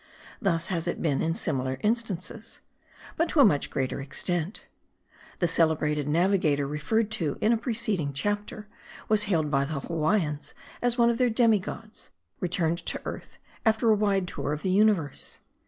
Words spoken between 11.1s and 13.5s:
of their demi gods, returned to earth,